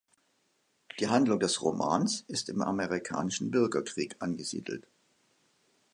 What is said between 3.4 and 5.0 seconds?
Bürgerkrieg angesiedelt.